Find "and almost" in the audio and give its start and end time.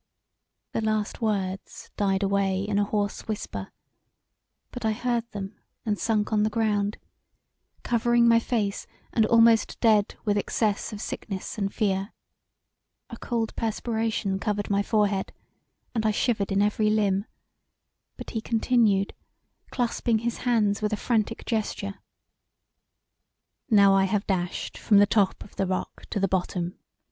9.13-9.79